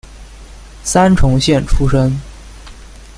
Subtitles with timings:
[0.83, 2.19] 三重县出身。